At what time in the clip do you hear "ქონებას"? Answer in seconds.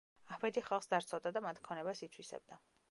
1.69-2.05